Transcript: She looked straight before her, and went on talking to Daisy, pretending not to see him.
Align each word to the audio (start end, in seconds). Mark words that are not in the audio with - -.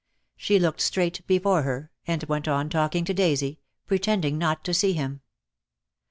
She 0.35 0.57
looked 0.57 0.81
straight 0.81 1.21
before 1.27 1.61
her, 1.61 1.91
and 2.07 2.23
went 2.23 2.47
on 2.47 2.69
talking 2.69 3.05
to 3.05 3.13
Daisy, 3.13 3.59
pretending 3.85 4.35
not 4.39 4.63
to 4.63 4.73
see 4.73 4.93
him. 4.93 5.21